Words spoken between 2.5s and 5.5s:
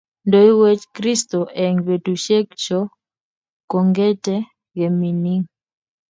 chog kongete kemining